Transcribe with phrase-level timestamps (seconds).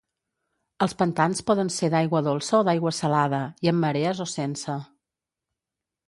[0.83, 4.79] Els pantans poden ser d'aigua dolça o d'aigua salada, i amb marees o sense.